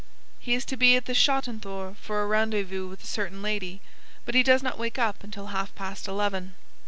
He 0.39 0.55
is 0.55 0.65
to 0.65 0.77
be 0.77 0.95
at 0.95 1.05
the 1.05 1.13
Schottenthor 1.13 1.93
for 1.95 2.23
a 2.23 2.25
rendezvous 2.25 2.87
with 2.87 3.03
a 3.03 3.05
certain 3.05 3.43
lady, 3.43 3.81
but 4.25 4.33
he 4.33 4.41
does 4.41 4.63
not 4.63 4.79
wake 4.79 4.97
up 4.97 5.23
until 5.23 5.45
half 5.53 5.75
past 5.75 6.07
eleven. 6.07 6.55